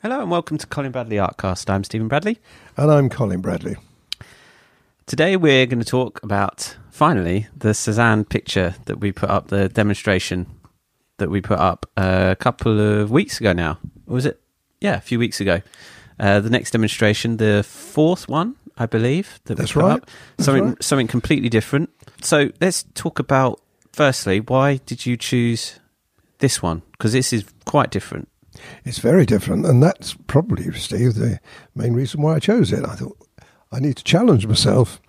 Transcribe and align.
Hello 0.00 0.20
and 0.20 0.30
welcome 0.30 0.58
to 0.58 0.66
Colin 0.68 0.92
Bradley 0.92 1.16
Artcast. 1.16 1.68
I'm 1.68 1.82
Stephen 1.82 2.06
Bradley. 2.06 2.38
And 2.76 2.88
I'm 2.88 3.08
Colin 3.08 3.40
Bradley. 3.40 3.74
Today 5.06 5.36
we're 5.36 5.66
going 5.66 5.80
to 5.80 5.84
talk 5.84 6.22
about, 6.22 6.76
finally, 6.88 7.48
the 7.56 7.74
Cezanne 7.74 8.24
picture 8.24 8.76
that 8.84 9.00
we 9.00 9.10
put 9.10 9.28
up, 9.28 9.48
the 9.48 9.68
demonstration 9.68 10.46
that 11.16 11.30
we 11.30 11.40
put 11.40 11.58
up 11.58 11.84
a 11.96 12.36
couple 12.38 12.78
of 12.78 13.10
weeks 13.10 13.40
ago 13.40 13.52
now. 13.52 13.80
Or 14.06 14.14
was 14.14 14.24
it? 14.24 14.40
Yeah, 14.80 14.94
a 14.94 15.00
few 15.00 15.18
weeks 15.18 15.40
ago. 15.40 15.62
Uh, 16.20 16.38
the 16.38 16.50
next 16.50 16.70
demonstration, 16.70 17.38
the 17.38 17.64
fourth 17.64 18.28
one, 18.28 18.54
I 18.76 18.86
believe, 18.86 19.40
that 19.46 19.56
That's 19.56 19.74
right. 19.74 19.94
up. 20.00 20.08
Something, 20.38 20.64
right. 20.64 20.82
something 20.84 21.08
completely 21.08 21.48
different. 21.48 21.90
So 22.22 22.52
let's 22.60 22.84
talk 22.94 23.18
about, 23.18 23.60
firstly, 23.92 24.38
why 24.38 24.76
did 24.76 25.06
you 25.06 25.16
choose 25.16 25.80
this 26.38 26.62
one? 26.62 26.82
Because 26.92 27.14
this 27.14 27.32
is 27.32 27.46
quite 27.64 27.90
different. 27.90 28.28
It's 28.84 28.98
very 28.98 29.26
different, 29.26 29.66
and 29.66 29.82
that's 29.82 30.14
probably, 30.26 30.72
Steve, 30.72 31.14
the 31.14 31.40
main 31.74 31.94
reason 31.94 32.22
why 32.22 32.34
I 32.34 32.38
chose 32.38 32.72
it. 32.72 32.84
I 32.84 32.94
thought 32.94 33.16
I 33.72 33.80
need 33.80 33.96
to 33.96 34.04
challenge 34.04 34.46
myself. 34.46 35.00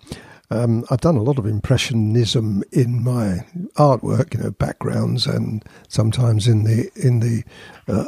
Um, 0.50 0.84
I've 0.90 1.00
done 1.00 1.16
a 1.16 1.22
lot 1.22 1.38
of 1.38 1.46
impressionism 1.46 2.64
in 2.72 3.04
my 3.04 3.46
artwork, 3.76 4.34
you 4.34 4.40
know, 4.42 4.50
backgrounds, 4.50 5.26
and 5.26 5.64
sometimes 5.88 6.48
in 6.48 6.64
the 6.64 6.90
in 6.96 7.20
the 7.20 7.44
uh, 7.86 8.06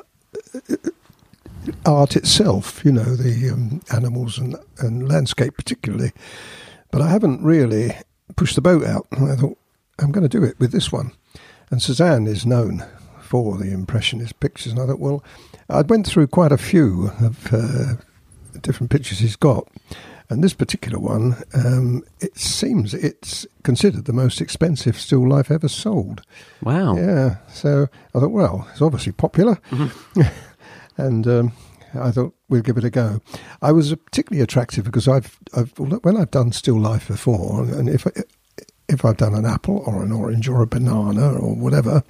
art 1.87 2.17
itself, 2.17 2.85
you 2.85 2.93
know, 2.93 3.15
the 3.17 3.51
um, 3.51 3.81
animals 3.93 4.39
and, 4.39 4.57
and 4.79 5.09
landscape 5.09 5.57
particularly. 5.57 6.13
But 6.91 7.01
I 7.01 7.09
haven't 7.09 7.43
really 7.43 7.97
pushed 8.37 8.57
the 8.57 8.61
boat 8.61 8.85
out. 8.85 9.07
I 9.13 9.37
thought 9.37 9.59
I'm 9.99 10.13
going 10.13 10.29
to 10.29 10.39
do 10.39 10.45
it 10.45 10.59
with 10.59 10.73
this 10.73 10.91
one. 10.91 11.13
And 11.71 11.81
Cezanne 11.81 12.27
is 12.27 12.45
known 12.45 12.85
for 13.33 13.57
the 13.57 13.73
impressionist 13.73 14.39
pictures, 14.41 14.73
and 14.73 14.79
I 14.83 14.85
thought, 14.85 14.99
well, 14.99 15.25
I'd 15.71 15.89
went 15.89 16.07
through 16.07 16.27
quite 16.27 16.53
a 16.53 16.59
few 16.59 17.13
of 17.19 17.51
uh, 17.51 17.95
different 18.61 18.91
pictures 18.91 19.21
he's 19.21 19.37
got. 19.37 19.67
And 20.29 20.45
this 20.45 20.53
particular 20.53 20.99
one, 20.99 21.43
um, 21.55 22.05
it 22.21 22.37
seems 22.37 22.93
it's 22.93 23.47
considered 23.63 24.05
the 24.05 24.13
most 24.13 24.43
expensive 24.43 24.99
still 24.99 25.27
life 25.27 25.51
ever 25.51 25.67
sold. 25.67 26.21
Wow. 26.63 26.95
Yeah. 26.95 27.37
So 27.51 27.87
I 28.15 28.21
thought, 28.21 28.33
well, 28.33 28.69
it's 28.71 28.83
obviously 28.83 29.13
popular. 29.13 29.59
and 30.99 31.27
um, 31.27 31.53
I 31.95 32.11
thought 32.11 32.35
we'll 32.51 32.61
give 32.61 32.77
it 32.77 32.85
a 32.85 32.91
go. 32.91 33.23
I 33.63 33.73
was 33.73 33.95
particularly 33.95 34.43
attracted 34.43 34.85
because 34.85 35.09
I've, 35.09 35.39
I've 35.57 35.73
when 35.79 36.19
I've 36.19 36.31
done 36.31 36.53
still 36.53 36.79
life 36.79 37.09
before, 37.09 37.65
and 37.65 37.89
if 37.89 38.07
if 38.91 39.07
I've 39.07 39.17
done 39.17 39.35
an 39.35 39.47
apple 39.47 39.83
or 39.87 40.03
an 40.03 40.13
orange 40.13 40.51
or 40.51 40.61
a 40.61 40.67
banana 40.67 41.33
or 41.33 41.55
whatever, 41.55 42.03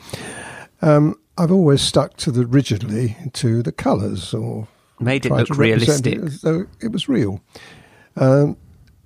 um, 0.83 1.17
I've 1.39 1.53
always 1.53 1.81
stuck 1.81 2.17
to 2.19 2.31
the 2.31 2.47
rigidly 2.47 3.17
to 3.35 3.63
the 3.63 3.73
colours 3.73 4.35
or 4.35 4.69
Made 5.01 5.27
it 5.27 5.33
look 5.33 5.51
realistic. 5.51 6.15
it 6.15 6.23
as 6.23 6.41
though 6.43 6.67
it 6.81 6.93
was 6.93 7.09
real. 7.09 7.41
Um, 8.17 8.57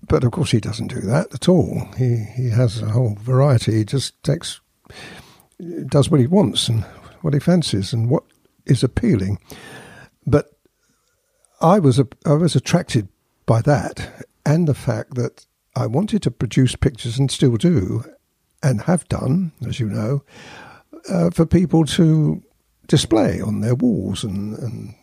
but 0.08 0.24
of 0.24 0.32
course, 0.32 0.50
he 0.50 0.60
doesn't 0.60 0.88
do 0.88 1.00
that 1.00 1.32
at 1.32 1.48
all. 1.48 1.88
He 1.96 2.16
he 2.36 2.50
has 2.50 2.82
a 2.82 2.90
whole 2.90 3.16
variety. 3.20 3.76
He 3.78 3.84
just 3.84 4.20
takes 4.22 4.60
does 5.86 6.10
what 6.10 6.20
he 6.20 6.26
wants 6.26 6.68
and 6.68 6.84
what 7.22 7.34
he 7.34 7.40
fancies 7.40 7.92
and 7.92 8.10
what 8.10 8.24
is 8.66 8.82
appealing. 8.82 9.38
But 10.26 10.50
I 11.60 11.78
was 11.78 11.98
a, 11.98 12.06
I 12.24 12.34
was 12.34 12.54
attracted 12.54 13.08
by 13.46 13.62
that 13.62 14.26
and 14.44 14.68
the 14.68 14.74
fact 14.74 15.14
that 15.14 15.46
I 15.74 15.86
wanted 15.86 16.22
to 16.22 16.30
produce 16.30 16.76
pictures 16.76 17.18
and 17.18 17.30
still 17.30 17.56
do 17.56 18.04
and 18.62 18.82
have 18.82 19.08
done, 19.08 19.52
as 19.66 19.80
you 19.80 19.88
know, 19.88 20.22
uh, 21.08 21.30
for 21.30 21.46
people 21.46 21.84
to 21.84 22.42
display 22.86 23.40
on 23.40 23.60
their 23.60 23.74
walls 23.74 24.24
and, 24.24 24.58
and 24.58 24.94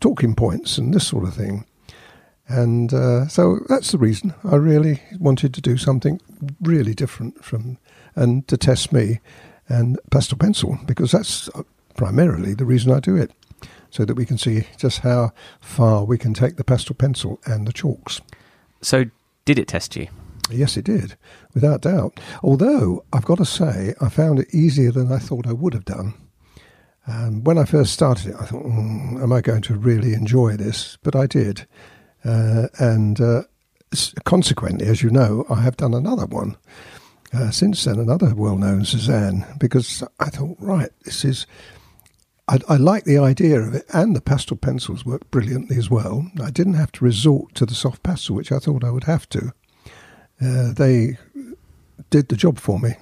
talking 0.00 0.34
points 0.34 0.78
and 0.78 0.94
this 0.94 1.06
sort 1.06 1.24
of 1.24 1.34
thing. 1.34 1.64
And 2.48 2.92
uh, 2.92 3.28
so 3.28 3.60
that's 3.68 3.92
the 3.92 3.98
reason 3.98 4.34
I 4.44 4.56
really 4.56 5.00
wanted 5.18 5.54
to 5.54 5.60
do 5.60 5.76
something 5.76 6.20
really 6.60 6.94
different 6.94 7.44
from 7.44 7.78
and 8.16 8.46
to 8.48 8.56
test 8.56 8.92
me 8.92 9.20
and 9.68 9.98
pastel 10.10 10.36
pencil 10.36 10.78
because 10.84 11.12
that's 11.12 11.48
primarily 11.94 12.54
the 12.54 12.64
reason 12.64 12.92
I 12.92 13.00
do 13.00 13.14
it, 13.14 13.30
so 13.90 14.04
that 14.04 14.14
we 14.14 14.26
can 14.26 14.38
see 14.38 14.66
just 14.78 15.00
how 15.00 15.32
far 15.60 16.04
we 16.04 16.18
can 16.18 16.34
take 16.34 16.56
the 16.56 16.64
pastel 16.64 16.96
pencil 16.96 17.40
and 17.44 17.68
the 17.68 17.72
chalks. 17.72 18.20
So, 18.82 19.04
did 19.44 19.58
it 19.58 19.68
test 19.68 19.96
you? 19.96 20.08
Yes, 20.52 20.76
it 20.76 20.84
did, 20.84 21.16
without 21.54 21.82
doubt. 21.82 22.20
Although 22.42 23.04
I've 23.12 23.24
got 23.24 23.38
to 23.38 23.44
say, 23.44 23.94
I 24.00 24.08
found 24.08 24.38
it 24.38 24.54
easier 24.54 24.92
than 24.92 25.12
I 25.12 25.18
thought 25.18 25.46
I 25.46 25.52
would 25.52 25.74
have 25.74 25.84
done. 25.84 26.14
Um, 27.06 27.42
when 27.44 27.58
I 27.58 27.64
first 27.64 27.92
started 27.92 28.28
it, 28.28 28.36
I 28.38 28.44
thought, 28.44 28.64
mm, 28.64 29.22
"Am 29.22 29.32
I 29.32 29.40
going 29.40 29.62
to 29.62 29.74
really 29.74 30.12
enjoy 30.12 30.56
this?" 30.56 30.98
But 31.02 31.16
I 31.16 31.26
did, 31.26 31.66
uh, 32.24 32.68
and 32.78 33.20
uh, 33.20 33.42
consequently, 34.24 34.86
as 34.86 35.02
you 35.02 35.10
know, 35.10 35.44
I 35.48 35.62
have 35.62 35.76
done 35.76 35.94
another 35.94 36.26
one 36.26 36.56
uh, 37.32 37.50
since 37.50 37.84
then, 37.84 37.98
another 37.98 38.34
well-known 38.34 38.84
Cezanne, 38.84 39.46
because 39.58 40.02
I 40.18 40.30
thought, 40.30 40.56
right, 40.58 40.90
this 41.04 41.24
is. 41.24 41.46
I, 42.48 42.58
I 42.68 42.76
like 42.76 43.04
the 43.04 43.18
idea 43.18 43.60
of 43.60 43.74
it, 43.74 43.86
and 43.92 44.16
the 44.16 44.20
pastel 44.20 44.56
pencils 44.56 45.06
work 45.06 45.30
brilliantly 45.30 45.76
as 45.76 45.88
well. 45.88 46.28
I 46.42 46.50
didn't 46.50 46.74
have 46.74 46.90
to 46.92 47.04
resort 47.04 47.54
to 47.54 47.66
the 47.66 47.74
soft 47.76 48.02
pastel, 48.02 48.34
which 48.34 48.50
I 48.50 48.58
thought 48.58 48.82
I 48.82 48.90
would 48.90 49.04
have 49.04 49.28
to. 49.30 49.52
Uh, 50.42 50.72
they 50.72 51.18
did 52.10 52.28
the 52.28 52.36
job 52.36 52.58
for 52.58 52.78
me. 52.78 52.94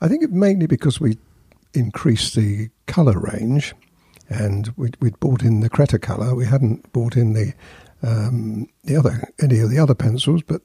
I 0.00 0.08
think 0.08 0.22
it 0.22 0.30
mainly 0.30 0.66
because 0.66 1.00
we 1.00 1.18
increased 1.74 2.36
the 2.36 2.70
colour 2.86 3.18
range, 3.18 3.74
and 4.28 4.72
we'd, 4.76 4.96
we'd 5.00 5.18
bought 5.20 5.42
in 5.42 5.60
the 5.60 5.70
Cretacolor. 5.70 6.36
We 6.36 6.46
hadn't 6.46 6.92
bought 6.92 7.16
in 7.16 7.32
the 7.32 7.52
um, 8.02 8.68
the 8.84 8.96
other 8.96 9.32
any 9.42 9.58
of 9.60 9.70
the 9.70 9.78
other 9.78 9.94
pencils, 9.94 10.42
but 10.42 10.62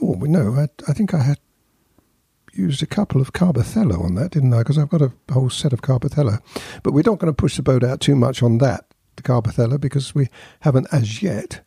oh, 0.00 0.16
we 0.16 0.28
know. 0.28 0.54
I, 0.54 0.68
I 0.88 0.92
think 0.92 1.14
I 1.14 1.22
had 1.22 1.38
used 2.54 2.82
a 2.82 2.86
couple 2.86 3.20
of 3.20 3.32
Carbothello 3.32 4.02
on 4.02 4.14
that, 4.16 4.32
didn't 4.32 4.52
I? 4.52 4.58
Because 4.58 4.78
I've 4.78 4.88
got 4.88 5.02
a 5.02 5.12
whole 5.30 5.50
set 5.50 5.72
of 5.72 5.82
Carbothello. 5.82 6.40
But 6.82 6.92
we're 6.92 7.02
not 7.06 7.18
going 7.18 7.32
to 7.32 7.36
push 7.36 7.56
the 7.56 7.62
boat 7.62 7.84
out 7.84 8.00
too 8.00 8.16
much 8.16 8.42
on 8.42 8.58
that, 8.58 8.86
the 9.16 9.22
Carbothello, 9.22 9.80
because 9.80 10.14
we 10.14 10.28
haven't 10.60 10.88
as 10.92 11.22
yet 11.22 11.60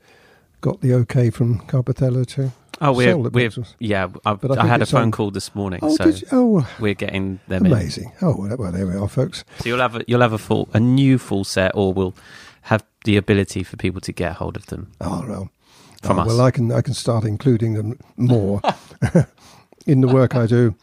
got 0.62 0.82
the 0.82 0.94
okay 0.94 1.30
from 1.30 1.60
Carbothello 1.62 2.26
to 2.28 2.52
Oh, 2.82 2.92
we're, 2.92 3.18
we're 3.18 3.52
yeah. 3.80 4.08
I've, 4.26 4.42
But 4.42 4.60
I 4.60 4.64
I, 4.64 4.68
had 4.68 4.82
a 4.82 4.84
um, 4.84 4.88
phone 4.88 5.02
on- 5.04 5.12
call 5.12 5.32
this 5.32 5.56
morning, 5.56 5.80
Oh, 5.82 5.96
so 5.96 6.12
oh 6.32 6.60
uh, 6.60 6.66
we're 6.80 6.94
getting 6.94 7.40
them 7.48 7.66
in. 7.66 7.72
amazing. 7.72 8.12
Oh, 8.22 8.36
well, 8.38 8.56
well, 8.58 8.72
there 8.72 8.86
we 8.88 8.96
are, 8.96 9.08
folks. 9.08 9.44
So 9.60 9.70
you'll 9.70 9.80
have 9.80 9.96
a, 9.96 10.04
you'll 10.08 10.22
have 10.22 10.34
a 10.34 10.38
full 10.38 10.70
a 10.74 10.80
new 10.80 11.18
full 11.18 11.44
set, 11.44 11.72
or 11.76 11.94
we'll 11.94 12.16
have 12.64 12.84
the 13.06 13.18
ability 13.18 13.64
for 13.64 13.78
people 13.78 14.02
to 14.02 14.12
get 14.12 14.34
hold 14.34 14.56
of 14.58 14.66
them. 14.68 14.92
Oh, 15.00 15.26
well. 15.28 15.50
From 16.02 16.20
oh, 16.20 16.24
us. 16.24 16.28
Well, 16.28 16.42
I 16.42 16.52
can, 16.52 16.72
I 16.72 16.82
can 16.82 16.94
start 16.94 17.24
including 17.24 17.74
them 17.74 18.00
more 18.18 18.62
in 19.88 20.02
the 20.02 20.08
work 20.08 20.36
I 20.36 20.46
do. 20.46 20.76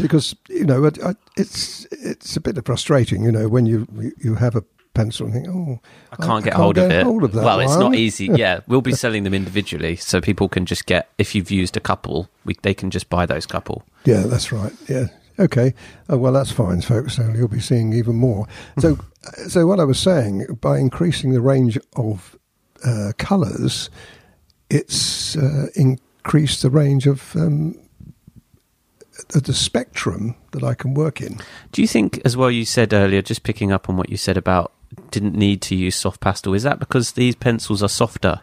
Because, 0.00 0.34
you 0.48 0.64
know, 0.64 0.84
it, 0.84 0.98
it's, 1.36 1.84
it's 1.90 2.36
a 2.36 2.40
bit 2.40 2.64
frustrating, 2.64 3.24
you 3.24 3.32
know, 3.32 3.48
when 3.48 3.66
you, 3.66 3.86
you 4.18 4.36
have 4.36 4.56
a 4.56 4.64
pencil 4.94 5.26
and 5.26 5.34
think, 5.34 5.48
oh, 5.48 5.80
I 6.12 6.24
can't 6.24 6.44
get 6.44 6.54
hold 6.54 6.78
of 6.78 6.88
get 6.88 7.00
it. 7.00 7.04
hold 7.04 7.24
of 7.24 7.32
that 7.32 7.44
well, 7.44 7.60
it's 7.60 7.76
not 7.76 7.94
easy. 7.94 8.30
Yeah, 8.34 8.60
we'll 8.66 8.80
be 8.80 8.92
selling 8.92 9.24
them 9.24 9.34
individually, 9.34 9.96
so 9.96 10.20
people 10.20 10.48
can 10.48 10.66
just 10.66 10.86
get 10.86 11.10
if 11.18 11.34
you've 11.34 11.50
used 11.50 11.76
a 11.76 11.80
couple, 11.80 12.28
we, 12.44 12.56
they 12.62 12.74
can 12.74 12.90
just 12.90 13.08
buy 13.10 13.26
those 13.26 13.46
couple. 13.46 13.84
Yeah, 14.04 14.22
that's 14.22 14.50
right. 14.50 14.72
Yeah. 14.88 15.06
Okay. 15.38 15.74
Oh, 16.08 16.16
well, 16.16 16.32
that's 16.32 16.50
fine, 16.50 16.80
folks. 16.80 17.16
So 17.16 17.32
you'll 17.34 17.48
be 17.48 17.60
seeing 17.60 17.92
even 17.92 18.16
more. 18.16 18.46
So, 18.78 18.98
so 19.48 19.66
what 19.66 19.80
I 19.80 19.84
was 19.84 19.98
saying, 19.98 20.58
by 20.60 20.78
increasing 20.78 21.32
the 21.32 21.40
range 21.40 21.78
of 21.96 22.38
uh, 22.84 23.12
colours, 23.18 23.90
it's 24.70 25.36
uh, 25.36 25.66
increased 25.74 26.62
the 26.62 26.70
range 26.70 27.06
of 27.06 27.34
um, 27.36 27.78
the 29.28 29.54
spectrum 29.54 30.36
that 30.52 30.62
I 30.62 30.74
can 30.74 30.94
work 30.94 31.20
in. 31.20 31.40
Do 31.72 31.82
you 31.82 31.88
think, 31.88 32.20
as 32.24 32.36
well, 32.36 32.50
you 32.50 32.64
said 32.64 32.92
earlier, 32.92 33.22
just 33.22 33.42
picking 33.42 33.72
up 33.72 33.88
on 33.88 33.96
what 33.96 34.10
you 34.10 34.16
said 34.16 34.36
about 34.36 34.72
didn't 35.10 35.34
need 35.34 35.62
to 35.62 35.74
use 35.74 35.96
soft 35.96 36.20
pastel, 36.20 36.54
is 36.54 36.62
that 36.62 36.78
because 36.78 37.12
these 37.12 37.34
pencils 37.34 37.82
are 37.82 37.88
softer? 37.88 38.40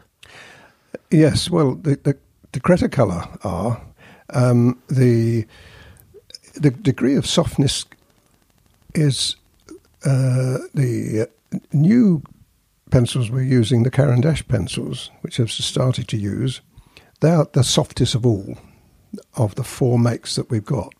Yes. 1.10 1.50
Well, 1.50 1.76
the 1.76 1.96
the, 2.04 2.18
the 2.52 2.60
Cretacolor 2.60 3.44
are 3.46 3.82
um, 4.32 4.82
the 4.90 5.46
the 6.56 6.72
degree 6.72 7.16
of 7.16 7.26
softness 7.26 7.86
is 8.94 9.36
uh, 10.06 10.58
the 10.74 11.28
uh, 11.54 11.58
new 11.74 12.22
pencils 12.90 13.32
we're 13.32 13.42
using, 13.42 13.84
the 13.84 13.92
Caran 13.92 14.22
pencils, 14.48 15.10
which 15.22 15.40
I've 15.40 15.52
started 15.52 16.08
to 16.10 16.18
use. 16.18 16.62
They 17.22 17.32
are 17.32 17.48
the 17.54 17.64
softest 17.64 18.16
of 18.16 18.26
all 18.26 18.58
of 19.36 19.56
the 19.56 19.64
four 19.64 20.00
makes 20.00 20.36
that 20.36 20.50
we've 20.50 20.66
got. 20.66 20.94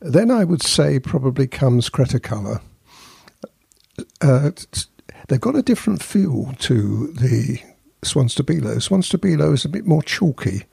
Then 0.00 0.30
I 0.30 0.44
would 0.44 0.62
say 0.62 0.98
probably 0.98 1.46
comes 1.46 1.88
Cretacolor. 1.88 2.60
Uh, 4.20 4.50
they've 5.28 5.40
got 5.40 5.56
a 5.56 5.62
different 5.62 6.02
feel 6.02 6.52
to 6.60 7.08
the 7.12 7.60
Swan 8.02 8.28
Stabilo. 8.28 8.80
Swan 8.80 9.00
is 9.00 9.64
a 9.64 9.68
bit 9.68 9.86
more 9.86 10.02
chalky. 10.02 10.64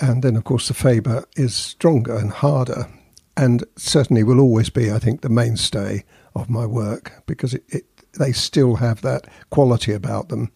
And 0.00 0.22
then, 0.22 0.36
of 0.36 0.44
course, 0.44 0.68
the 0.68 0.74
Faber 0.74 1.24
is 1.36 1.54
stronger 1.54 2.16
and 2.16 2.30
harder, 2.30 2.88
and 3.36 3.64
certainly 3.76 4.22
will 4.22 4.40
always 4.40 4.70
be, 4.70 4.90
I 4.90 4.98
think, 4.98 5.20
the 5.20 5.28
mainstay 5.28 6.04
of 6.34 6.48
my 6.48 6.66
work 6.66 7.22
because 7.26 7.54
it, 7.54 7.64
it 7.68 7.84
they 8.18 8.32
still 8.32 8.76
have 8.76 9.00
that 9.02 9.26
quality 9.50 9.92
about 9.92 10.28
them. 10.28 10.50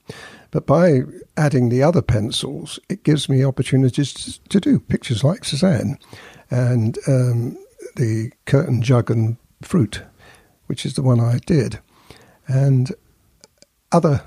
But 0.50 0.66
by 0.66 1.02
adding 1.36 1.68
the 1.68 1.82
other 1.82 2.02
pencils, 2.02 2.78
it 2.88 3.02
gives 3.02 3.28
me 3.28 3.44
opportunities 3.44 4.40
to 4.48 4.60
do 4.60 4.78
pictures 4.78 5.24
like 5.24 5.44
Cezanne 5.44 5.98
and 6.50 6.98
um, 7.06 7.58
the 7.96 8.32
curtain 8.44 8.82
jug 8.82 9.10
and 9.10 9.36
fruit, 9.62 10.02
which 10.66 10.86
is 10.86 10.94
the 10.94 11.02
one 11.02 11.20
I 11.20 11.38
did, 11.46 11.80
and 12.46 12.92
other 13.92 14.22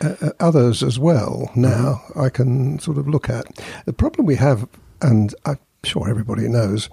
uh, 0.00 0.14
uh 0.20 0.30
others 0.40 0.82
as 0.82 0.98
well. 0.98 1.50
Now 1.54 2.02
mm-hmm. 2.08 2.20
I 2.20 2.28
can 2.30 2.78
sort 2.78 2.98
of 2.98 3.08
look 3.08 3.28
at 3.30 3.46
the 3.86 3.92
problem 3.92 4.26
we 4.26 4.36
have, 4.36 4.68
and 5.00 5.34
I'm 5.44 5.58
sure 5.84 6.08
everybody 6.08 6.48
knows 6.48 6.88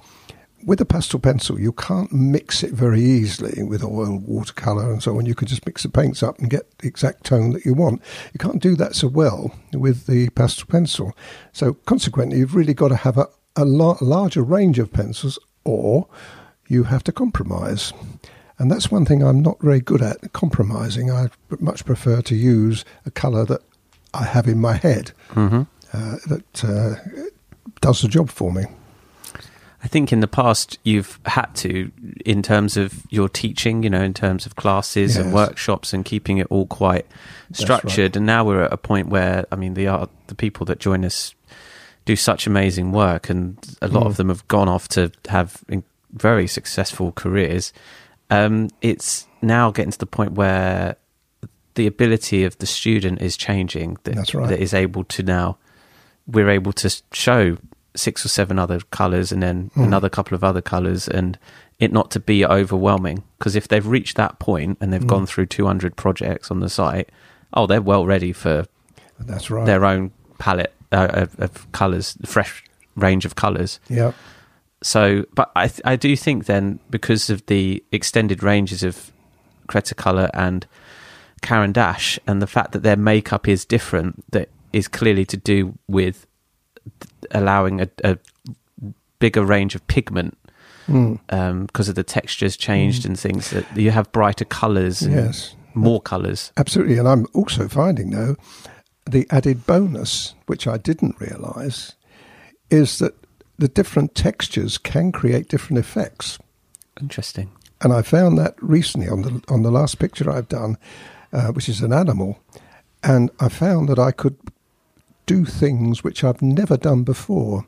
with 0.65 0.81
a 0.81 0.85
pastel 0.85 1.19
pencil, 1.19 1.59
you 1.59 1.71
can't 1.71 2.11
mix 2.11 2.63
it 2.63 2.71
very 2.71 3.01
easily 3.01 3.61
with 3.63 3.83
oil, 3.83 4.17
watercolour, 4.17 4.91
and 4.91 5.01
so 5.01 5.17
on. 5.17 5.25
You 5.25 5.35
can 5.35 5.47
just 5.47 5.65
mix 5.65 5.83
the 5.83 5.89
paints 5.89 6.23
up 6.23 6.39
and 6.39 6.49
get 6.49 6.79
the 6.79 6.87
exact 6.87 7.23
tone 7.23 7.51
that 7.51 7.65
you 7.65 7.73
want. 7.73 8.01
You 8.33 8.39
can't 8.39 8.61
do 8.61 8.75
that 8.77 8.95
so 8.95 9.07
well 9.07 9.55
with 9.73 10.07
the 10.07 10.29
pastel 10.29 10.65
pencil. 10.67 11.13
So, 11.53 11.73
consequently, 11.73 12.39
you've 12.39 12.55
really 12.55 12.73
got 12.73 12.87
to 12.89 12.95
have 12.95 13.17
a, 13.17 13.27
a 13.55 13.63
la- 13.63 13.97
larger 14.01 14.41
range 14.41 14.79
of 14.79 14.91
pencils, 14.91 15.37
or 15.63 16.07
you 16.67 16.83
have 16.83 17.03
to 17.03 17.11
compromise. 17.11 17.93
And 18.57 18.72
that's 18.72 18.90
one 18.90 19.06
thing 19.06 19.22
I'm 19.22 19.42
not 19.42 19.60
very 19.60 19.81
good 19.81 20.02
at 20.02 20.31
compromising. 20.34 21.12
I 21.12 21.30
much 21.60 21.86
prefer 21.86 22.22
to 22.22 22.36
use 22.36 22.86
a 23.06 23.12
colour 23.12 23.46
that 23.46 23.62
I 24.13 24.24
have 24.24 24.48
in 24.48 24.60
my 24.60 24.74
head 24.74 25.12
mm-hmm. 25.31 25.63
uh, 25.92 26.18
that 26.28 26.63
uh, 26.63 26.96
does 27.81 28.02
the 28.02 28.07
job 28.07 28.30
for 28.30 28.52
me. 28.52 28.63
I 29.84 29.88
think 29.88 30.12
in 30.12 30.19
the 30.19 30.28
past 30.28 30.80
you've 30.84 31.19
had 31.25 31.54
to, 31.57 31.92
in 32.25 32.42
terms 32.42 32.75
of 32.75 33.06
your 33.12 33.30
teaching, 33.30 33.84
you 33.84 33.90
know, 33.90 34.02
in 34.02 34.16
terms 34.16 34.48
of 34.48 34.56
classes 34.56 35.16
yes. 35.16 35.24
and 35.24 35.34
workshops 35.34 35.94
and 35.94 36.04
keeping 36.04 36.40
it 36.40 36.48
all 36.50 36.66
quite 36.66 37.06
structured. 37.52 38.12
Right. 38.12 38.16
And 38.16 38.25
now 38.25 38.44
we're 38.46 38.63
at 38.63 38.74
a 38.74 38.78
point 38.78 39.10
where, 39.10 39.46
I 39.52 39.56
mean, 39.56 39.75
the 39.75 39.88
art, 39.88 40.10
the 40.25 40.34
people 40.34 40.66
that 40.66 40.80
join 40.80 41.06
us 41.06 41.36
do 42.06 42.16
such 42.16 42.48
amazing 42.48 42.94
work, 42.94 43.30
and 43.30 43.57
a 43.81 43.88
lot 43.88 44.04
mm. 44.04 44.07
of 44.07 44.18
them 44.18 44.30
have 44.30 44.48
gone 44.48 44.69
off 44.69 44.88
to 44.90 45.12
have 45.28 45.63
very 46.13 46.48
successful 46.48 47.12
careers. 47.12 47.72
Um, 48.35 48.69
it's 48.81 49.27
now 49.41 49.71
getting 49.71 49.91
to 49.91 49.97
the 49.97 50.05
point 50.05 50.33
where 50.33 50.97
the 51.75 51.87
ability 51.87 52.43
of 52.43 52.57
the 52.57 52.65
student 52.65 53.21
is 53.21 53.37
changing. 53.37 53.97
That, 54.03 54.33
right. 54.33 54.49
that 54.49 54.59
is 54.59 54.73
able 54.73 55.03
to 55.05 55.23
now 55.23 55.57
we're 56.27 56.49
able 56.49 56.73
to 56.73 57.03
show 57.11 57.57
six 57.95 58.25
or 58.25 58.29
seven 58.29 58.59
other 58.59 58.79
colors 58.91 59.31
and 59.31 59.41
then 59.41 59.71
mm. 59.75 59.83
another 59.83 60.09
couple 60.09 60.35
of 60.35 60.43
other 60.43 60.61
colors 60.61 61.07
and 61.07 61.39
it 61.79 61.91
not 61.91 62.11
to 62.11 62.19
be 62.19 62.45
overwhelming 62.45 63.23
because 63.37 63.55
if 63.55 63.67
they've 63.67 63.87
reached 63.87 64.17
that 64.17 64.37
point 64.39 64.77
and 64.81 64.91
they've 64.91 65.01
mm. 65.01 65.07
gone 65.07 65.25
through 65.25 65.45
200 65.45 65.95
projects 65.95 66.51
on 66.51 66.59
the 66.59 66.69
site 66.69 67.09
oh 67.53 67.65
they're 67.65 67.81
well 67.81 68.05
ready 68.05 68.33
for 68.33 68.65
that's 69.19 69.49
right 69.49 69.65
their 69.65 69.85
own 69.85 70.11
palette 70.37 70.73
uh, 70.91 71.07
of, 71.13 71.39
of 71.39 71.71
colors 71.71 72.17
fresh 72.25 72.63
range 72.95 73.23
of 73.25 73.35
colors 73.35 73.79
yeah 73.89 74.11
so 74.81 75.25
but 75.33 75.51
I, 75.56 75.68
th- 75.68 75.81
I 75.86 75.95
do 75.95 76.16
think 76.16 76.45
then 76.45 76.80
because 76.89 77.30
of 77.30 77.45
the 77.48 77.83
extended 77.92 78.44
ranges 78.44 78.83
of 78.83 79.12
Cretacolor 79.68 80.30
and 80.33 80.68
Caran 81.42 81.72
d'Ache, 81.72 82.19
and 82.27 82.42
the 82.42 82.48
fact 82.48 82.72
that 82.72 82.83
their 82.83 82.95
makeup 82.95 83.48
is 83.48 83.66
different 83.66 84.24
that 84.31 84.50
is 84.74 84.88
clearly 84.88 85.25
to 85.25 85.38
do 85.38 85.77
with 85.88 86.27
allowing 87.31 87.81
a, 87.81 87.89
a 88.04 88.18
bigger 89.19 89.44
range 89.44 89.75
of 89.75 89.86
pigment 89.88 90.38
mm. 90.88 91.19
um, 91.30 91.66
because 91.66 91.89
of 91.89 91.95
the 91.95 92.04
textures 92.04 92.57
changed 92.57 93.04
mm. 93.04 93.06
and 93.06 93.19
things 93.19 93.50
that 93.51 93.66
you 93.75 93.92
have 93.92 94.12
brighter 94.12 94.45
colours 94.45 95.01
yes 95.07 95.56
more 95.74 96.01
colours 96.01 96.51
absolutely 96.57 96.98
and 96.98 97.07
i'm 97.07 97.25
also 97.33 97.68
finding 97.68 98.12
though 98.12 98.36
the 99.10 99.28
added 99.30 99.66
bonus 99.66 100.36
which 100.45 100.68
i 100.68 100.78
didn't 100.78 101.19
realize 101.19 101.95
is 102.69 103.00
that 103.00 103.13
the 103.57 103.68
different 103.68 104.16
textures 104.16 104.78
can 104.78 105.12
create 105.12 105.48
different 105.48 105.80
effects. 105.80 106.40
Interesting. 107.00 107.52
And 107.81 107.92
i 107.92 108.02
found 108.02 108.38
that 108.38 108.56
recently 108.62 109.10
on 109.10 109.22
the 109.22 109.44
on 109.50 109.63
the 109.63 109.69
last 109.69 110.00
picture 110.00 110.31
i've 110.31 110.48
done 110.48 110.78
uh, 111.34 111.50
which 111.52 111.68
is 111.68 111.81
an 111.81 111.92
animal 111.92 112.40
and 113.04 113.30
i 113.40 113.50
found 113.50 113.90
that 113.90 114.00
i 114.00 114.12
could 114.12 114.38
do 115.25 115.46
things 115.46 116.04
which 116.04 116.24
I've 116.24 116.42
never 116.42 116.78
done 116.78 117.04
before 117.04 117.66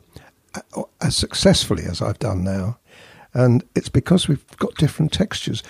uh, 0.54 0.82
as 1.00 1.16
successfully 1.16 1.84
as 1.84 2.00
I've 2.00 2.18
done 2.18 2.44
now. 2.44 2.78
And 3.34 3.64
it's 3.74 3.88
because 3.88 4.26
we've 4.26 4.46
got 4.56 4.74
different 4.76 5.12
textures, 5.12 5.62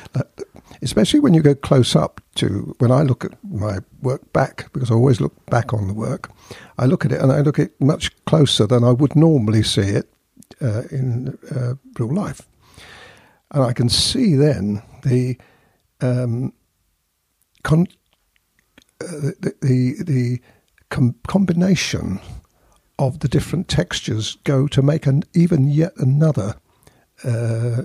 especially 0.82 1.20
when 1.20 1.34
you 1.34 1.42
go 1.42 1.54
close 1.54 1.96
up 1.96 2.20
to 2.36 2.75
when 2.78 2.90
I 2.90 3.02
look 3.02 3.25
at 3.25 3.32
my 3.44 3.78
work 4.02 4.32
back, 4.32 4.72
because 4.72 4.90
I 4.90 4.94
always 4.94 5.20
look 5.20 5.34
back 5.46 5.72
on 5.72 5.88
the 5.88 5.94
work. 5.94 6.30
I 6.78 6.86
look 6.86 7.04
at 7.04 7.12
it 7.12 7.20
and 7.20 7.32
I 7.32 7.40
look 7.40 7.58
at 7.58 7.66
it 7.66 7.80
much 7.80 8.12
closer 8.25 8.66
than 8.66 8.84
I 8.84 8.92
would 8.92 9.16
normally 9.16 9.62
see 9.62 9.82
it 9.82 10.08
uh, 10.62 10.82
in 10.90 11.38
uh, 11.54 11.75
real 11.98 12.14
life. 12.14 12.42
And 13.50 13.64
I 13.64 13.72
can 13.72 13.88
see 13.88 14.34
then 14.34 14.82
the 15.02 15.36
um, 16.00 16.52
con- 17.62 17.88
uh, 19.00 19.32
the, 19.40 19.54
the, 19.62 20.02
the 20.02 20.40
com- 20.90 21.14
combination 21.26 22.20
of 22.98 23.20
the 23.20 23.28
different 23.28 23.69
textures 23.69 24.36
go 24.44 24.66
to 24.66 24.82
make 24.82 25.06
an 25.06 25.22
even 25.34 25.69
yet 25.69 25.92
another 25.96 26.56
uh, 27.24 27.82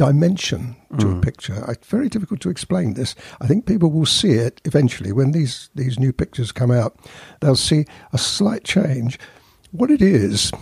dimension 0.00 0.74
to 0.98 1.04
mm. 1.04 1.18
a 1.18 1.20
picture. 1.20 1.62
It's 1.68 1.86
very 1.86 2.08
difficult 2.08 2.40
to 2.40 2.48
explain 2.48 2.94
this. 2.94 3.14
I 3.42 3.46
think 3.46 3.66
people 3.66 3.90
will 3.90 4.06
see 4.06 4.30
it 4.30 4.58
eventually 4.64 5.12
when 5.12 5.32
these 5.32 5.68
these 5.74 5.98
new 5.98 6.10
pictures 6.10 6.52
come 6.52 6.70
out. 6.70 6.96
They'll 7.40 7.54
see 7.54 7.84
a 8.10 8.16
slight 8.16 8.64
change. 8.64 9.18
What 9.72 9.90
it 9.90 10.00
is, 10.00 10.52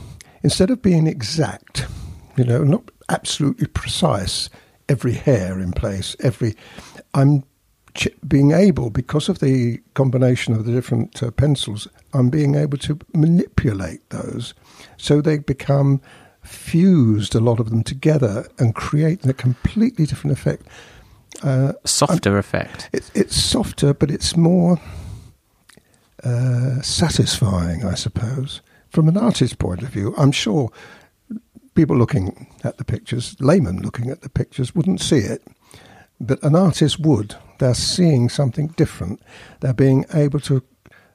instead 0.43 0.71
of 0.71 0.83
being 0.83 1.07
exact, 1.07 1.87
you 2.37 2.43
know, 2.43 2.65
not 2.65 2.91
absolutely 3.09 3.69
precise, 3.69 4.51
every 4.89 5.13
hair 5.13 5.61
in 5.61 5.71
place, 5.71 6.17
every 6.19 6.57
I'm 7.15 7.45
ch- 7.95 8.19
being 8.27 8.51
able, 8.51 8.91
because 8.91 9.29
of 9.29 9.39
the 9.39 9.81
combination 9.95 10.53
of 10.53 10.65
the 10.65 10.73
different 10.73 11.23
uh, 11.23 11.31
pencils, 11.31 11.87
I'm 12.13 12.29
being 12.29 12.57
able 12.57 12.79
to 12.79 12.99
manipulate 13.15 14.11
those 14.11 14.53
so 14.97 15.21
they 15.21 15.39
become 15.39 16.01
fused, 16.49 17.35
a 17.35 17.41
lot 17.41 17.61
of 17.61 17.71
them 17.71 17.83
together, 17.83 18.49
and 18.59 18.75
create 18.75 19.25
a 19.27 19.33
completely 19.33 20.07
different 20.07 20.37
effect. 20.37 20.67
Uh, 21.43 21.73
softer 21.85 22.33
I'm, 22.33 22.39
effect. 22.39 22.91
It, 22.93 23.11
it's 23.15 23.37
softer, 23.37 23.95
but 23.95 24.11
it's 24.11 24.37
more 24.37 24.81
uh, 26.25 26.81
satisfying, 26.83 27.85
I 27.85 27.95
suppose. 27.95 28.61
From 28.91 29.09
an 29.09 29.17
artist's 29.17 29.55
point 29.55 29.83
of 29.83 29.91
view, 29.91 30.15
I'm 30.17 30.33
sure 30.33 30.71
people 31.75 31.97
looking 31.97 32.49
at 32.65 32.79
the 32.79 32.85
pictures, 32.85 33.37
laymen 33.41 33.83
looking 33.83 34.11
at 34.11 34.23
the 34.23 34.29
pictures, 34.29 34.75
wouldn't 34.75 35.01
see 35.01 35.19
it, 35.19 35.43
but 36.21 36.43
an 36.43 36.57
artist 36.57 36.99
would 36.99 37.37
they're 37.59 37.75
seeing 37.75 38.29
something 38.29 38.69
different. 38.69 39.21
They're 39.61 39.75
being 39.75 40.05
able 40.15 40.41
to 40.41 40.63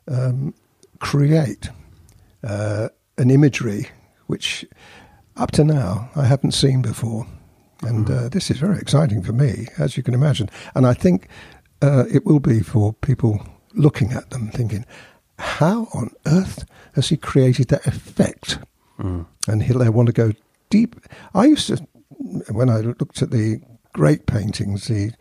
um, 0.07 0.53
create 0.99 1.69
uh, 2.43 2.89
an 3.17 3.31
imagery 3.31 3.89
which, 4.27 4.65
up 5.35 5.51
to 5.51 5.63
now, 5.63 6.09
I 6.15 6.25
haven't 6.25 6.53
seen 6.53 6.81
before. 6.81 7.27
And 7.81 8.09
uh, 8.09 8.29
this 8.29 8.49
is 8.49 8.57
very 8.57 8.77
exciting 8.77 9.21
for 9.23 9.33
me, 9.33 9.67
as 9.77 9.97
you 9.97 10.03
can 10.03 10.13
imagine. 10.13 10.49
And 10.73 10.87
I 10.87 10.93
think 10.93 11.27
uh, 11.81 12.05
it 12.11 12.25
will 12.25 12.39
be 12.39 12.61
for 12.61 12.93
people 12.93 13.45
looking 13.73 14.13
at 14.13 14.29
them 14.29 14.49
thinking, 14.49 14.85
how 15.37 15.87
on 15.93 16.11
earth 16.25 16.65
has 16.95 17.09
he 17.09 17.17
created 17.17 17.67
that 17.69 17.85
effect? 17.85 18.59
Mm. 18.99 19.25
And 19.47 19.63
he'll, 19.63 19.79
they 19.79 19.89
want 19.89 20.07
to 20.07 20.13
go 20.13 20.31
deep. 20.69 20.95
I 21.33 21.45
used 21.45 21.67
to, 21.67 21.85
when 22.51 22.69
I 22.69 22.77
looked 22.77 23.21
at 23.21 23.31
the 23.31 23.59
great 23.93 24.25
paintings, 24.25 24.87
the 24.87 25.11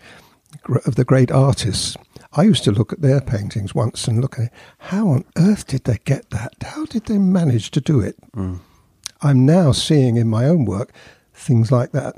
of 0.86 0.94
the 0.96 1.04
great 1.04 1.30
artists. 1.30 1.96
I 2.34 2.42
used 2.42 2.64
to 2.64 2.72
look 2.72 2.92
at 2.92 3.00
their 3.00 3.20
paintings 3.20 3.74
once 3.74 4.06
and 4.06 4.20
look 4.20 4.38
at 4.38 4.46
it. 4.46 4.52
How 4.78 5.08
on 5.08 5.24
earth 5.36 5.66
did 5.66 5.84
they 5.84 5.98
get 6.04 6.30
that? 6.30 6.54
How 6.62 6.86
did 6.86 7.06
they 7.06 7.18
manage 7.18 7.70
to 7.72 7.80
do 7.80 8.00
it? 8.00 8.16
Mm. 8.32 8.60
I'm 9.22 9.46
now 9.46 9.72
seeing 9.72 10.16
in 10.16 10.28
my 10.28 10.46
own 10.46 10.64
work 10.64 10.92
things 11.34 11.72
like 11.72 11.92
that. 11.92 12.14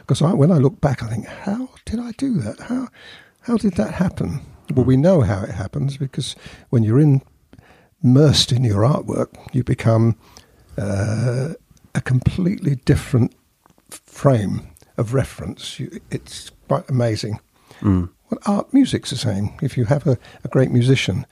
Because 0.00 0.22
when 0.22 0.50
I 0.50 0.58
look 0.58 0.80
back, 0.80 1.02
I 1.02 1.08
think, 1.08 1.26
how 1.26 1.68
did 1.84 2.00
I 2.00 2.12
do 2.12 2.34
that? 2.40 2.60
How 2.60 2.88
how 3.42 3.56
did 3.56 3.74
that 3.74 3.94
happen? 3.94 4.40
Well, 4.72 4.84
we 4.84 4.96
know 4.96 5.22
how 5.22 5.42
it 5.42 5.50
happens 5.50 5.96
because 5.96 6.36
when 6.70 6.84
you're 6.84 7.00
in, 7.00 7.22
immersed 8.02 8.52
in 8.52 8.64
your 8.64 8.82
artwork, 8.82 9.28
you 9.52 9.64
become 9.64 10.16
uh, 10.78 11.54
a 11.94 12.00
completely 12.00 12.76
different 12.76 13.34
frame 13.90 14.68
of 14.96 15.12
reference. 15.12 15.80
You, 15.80 16.00
it's 16.10 16.50
quite 16.68 16.88
amazing. 16.88 17.40
Mm. 17.80 18.10
Well, 18.30 18.40
art 18.46 18.72
music's 18.72 19.10
the 19.10 19.16
same. 19.16 19.54
If 19.60 19.76
you 19.76 19.86
have 19.86 20.06
a, 20.06 20.16
a 20.44 20.48
great 20.48 20.70
musician, 20.70 21.26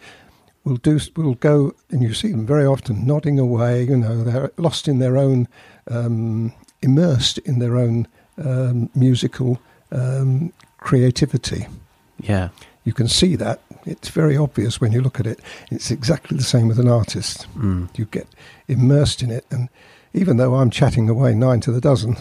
will 0.65 0.77
do 0.77 1.01
will 1.17 1.35
go 1.35 1.75
and 1.91 2.03
you 2.03 2.15
see 2.15 2.31
them 2.31 2.47
very 2.47 2.67
often 2.67 3.07
nodding 3.07 3.39
away. 3.39 3.85
You 3.85 3.97
know, 3.97 4.23
they're 4.23 4.53
lost 4.57 4.89
in 4.89 4.99
their 4.99 5.17
own, 5.17 5.49
um, 5.91 6.53
immersed 6.83 7.39
in 7.39 7.59
their 7.59 7.77
own 7.77 8.07
um, 8.39 8.91
musical 8.95 9.61
um, 9.93 10.53
creativity. 10.79 11.67
Yeah. 12.19 12.49
You 12.85 12.93
can 12.93 13.09
see 13.09 13.37
that. 13.37 13.61
It's 13.85 14.09
very 14.09 14.37
obvious 14.37 14.81
when 14.81 14.93
you 14.93 15.01
look 15.01 15.21
at 15.21 15.27
it. 15.27 15.41
It's 15.71 15.91
exactly 15.91 16.37
the 16.37 16.43
same 16.45 16.69
with 16.69 16.79
an 16.79 16.89
artist. 16.89 17.47
Mm. 17.57 17.97
You 17.99 18.07
get 18.07 18.27
immersed 18.69 19.23
in 19.23 19.31
it. 19.31 19.45
And 19.51 19.69
even 20.13 20.37
though 20.37 20.55
I'm 20.55 20.71
chatting 20.71 21.09
away 21.09 21.35
nine 21.35 21.61
to 21.61 21.73
the 21.73 21.81
dozen, 21.81 22.17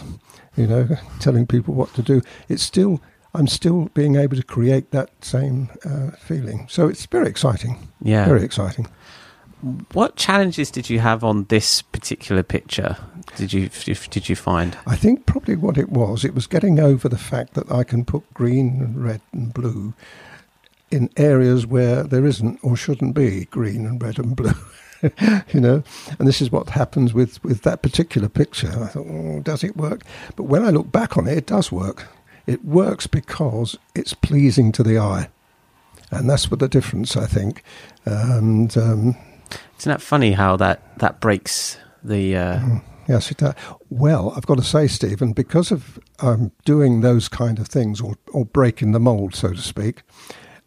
you 0.56 0.66
know, 0.66 0.88
telling 1.20 1.46
people 1.46 1.74
what 1.74 1.92
to 1.94 2.02
do, 2.02 2.22
it's 2.48 2.62
still, 2.62 3.00
I'm 3.34 3.46
still 3.46 3.90
being 3.94 4.16
able 4.16 4.36
to 4.36 4.42
create 4.42 4.90
that 4.90 5.10
same 5.24 5.70
uh, 5.84 6.10
feeling. 6.12 6.66
So 6.68 6.88
it's 6.88 7.06
very 7.06 7.28
exciting. 7.28 7.88
Yeah. 8.02 8.24
Very 8.24 8.42
exciting. 8.42 8.88
What 9.92 10.16
challenges 10.16 10.70
did 10.70 10.88
you 10.88 11.00
have 11.00 11.22
on 11.22 11.44
this 11.44 11.82
particular 11.82 12.42
picture? 12.42 12.96
Did 13.36 13.52
you 13.52 13.68
did 13.68 14.28
you 14.28 14.34
find? 14.34 14.76
I 14.86 14.96
think 14.96 15.26
probably 15.26 15.54
what 15.54 15.76
it 15.76 15.90
was, 15.90 16.24
it 16.24 16.34
was 16.34 16.46
getting 16.46 16.80
over 16.80 17.08
the 17.08 17.18
fact 17.18 17.54
that 17.54 17.70
I 17.70 17.84
can 17.84 18.04
put 18.04 18.32
green 18.32 18.80
and 18.80 19.04
red 19.04 19.20
and 19.32 19.52
blue 19.52 19.92
in 20.90 21.10
areas 21.16 21.66
where 21.66 22.02
there 22.02 22.26
isn't 22.26 22.58
or 22.62 22.76
shouldn't 22.76 23.14
be 23.14 23.44
green 23.46 23.86
and 23.86 24.02
red 24.02 24.18
and 24.18 24.34
blue. 24.34 24.54
you 25.52 25.60
know, 25.60 25.82
and 26.18 26.28
this 26.28 26.42
is 26.42 26.50
what 26.50 26.70
happens 26.70 27.14
with, 27.14 27.42
with 27.42 27.62
that 27.62 27.82
particular 27.82 28.28
picture. 28.28 28.68
I 28.68 28.86
thought, 28.88 29.06
oh, 29.08 29.40
does 29.40 29.64
it 29.64 29.76
work? 29.76 30.02
But 30.36 30.44
when 30.44 30.62
I 30.64 30.70
look 30.70 30.92
back 30.92 31.16
on 31.16 31.26
it, 31.26 31.38
it 31.38 31.46
does 31.46 31.72
work. 31.72 32.06
It 32.50 32.64
works 32.64 33.06
because 33.06 33.78
it's 33.94 34.12
pleasing 34.14 34.72
to 34.72 34.82
the 34.82 34.98
eye. 34.98 35.28
And 36.10 36.28
that's 36.28 36.50
what 36.50 36.58
the 36.58 36.68
difference, 36.68 37.16
I 37.16 37.26
think. 37.26 37.62
And 38.04 38.76
um, 38.76 39.16
Isn't 39.78 39.90
that 39.90 40.02
funny 40.02 40.32
how 40.32 40.56
that, 40.56 40.98
that 40.98 41.20
breaks 41.20 41.78
the. 42.02 42.36
Uh, 42.36 42.60
Yes, 43.08 43.30
it 43.32 43.38
does. 43.38 43.54
Well, 43.88 44.32
I've 44.36 44.46
got 44.46 44.58
to 44.58 44.62
say, 44.62 44.86
Stephen, 44.86 45.32
because 45.32 45.72
of 45.72 45.98
um, 46.20 46.52
doing 46.64 47.00
those 47.00 47.28
kind 47.28 47.58
of 47.58 47.66
things 47.66 48.00
or, 48.00 48.14
or 48.32 48.44
breaking 48.44 48.92
the 48.92 49.00
mold, 49.00 49.34
so 49.34 49.48
to 49.52 49.60
speak, 49.60 50.02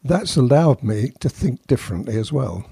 that's 0.03 0.35
allowed 0.35 0.83
me 0.83 1.13
to 1.21 1.29
think 1.29 1.65
differently 1.67 2.17
as 2.17 2.33
well. 2.33 2.65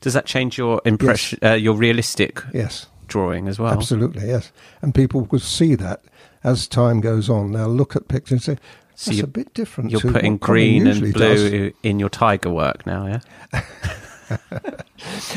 does 0.00 0.14
that 0.14 0.24
change 0.24 0.56
your 0.56 0.80
impression, 0.86 1.38
uh, 1.42 1.52
your 1.52 1.74
realistic 1.76 2.42
Yes, 2.54 2.86
drawing 3.06 3.48
as 3.48 3.58
well? 3.58 3.72
absolutely, 3.74 4.28
yes. 4.28 4.50
And 4.80 4.94
people 4.94 5.22
will 5.30 5.40
see 5.40 5.74
that 5.74 6.02
as 6.44 6.66
time 6.66 7.00
goes 7.00 7.28
on. 7.28 7.52
They'll 7.52 7.68
look 7.68 7.96
at 7.96 8.08
pictures 8.08 8.48
and 8.48 8.58
say, 8.58 8.62
So 8.94 9.10
that's 9.10 9.22
a 9.22 9.26
bit 9.26 9.54
different. 9.54 9.90
You're 9.90 10.00
to 10.00 10.12
putting 10.12 10.36
green 10.38 10.86
and 10.86 11.00
blue 11.12 11.12
does." 11.12 11.72
in 11.82 11.98
your 11.98 12.08
tiger 12.08 12.50
work 12.50 12.86
now, 12.86 13.06
yeah? 13.06 13.62